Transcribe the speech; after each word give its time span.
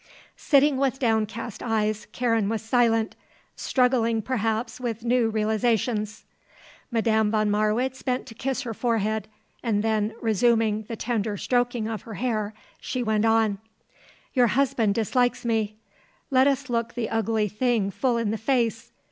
Sitting 0.35 0.77
with 0.77 0.97
downcast 0.97 1.61
eyes, 1.61 2.07
Karen 2.11 2.49
was 2.49 2.63
silent, 2.63 3.15
struggling 3.55 4.19
perhaps 4.23 4.79
with 4.79 5.03
new 5.05 5.29
realisations. 5.29 6.25
Madame 6.89 7.29
von 7.29 7.51
Marwitz 7.51 8.01
bent 8.01 8.25
to 8.25 8.33
kiss 8.33 8.63
her 8.63 8.73
forehead 8.73 9.27
and 9.61 9.83
then, 9.83 10.15
resuming 10.19 10.85
the 10.87 10.95
tender 10.95 11.37
stroking 11.37 11.87
of 11.87 12.01
her 12.01 12.15
hair, 12.15 12.55
she 12.79 13.03
went 13.03 13.25
on: 13.25 13.59
"Your 14.33 14.47
husband 14.47 14.95
dislikes 14.95 15.45
me. 15.45 15.75
Let 16.31 16.47
us 16.47 16.67
look 16.67 16.95
the 16.95 17.07
ugly 17.07 17.47
thing 17.47 17.91
full 17.91 18.17
in 18.17 18.31
the 18.31 18.39
face. 18.39 18.91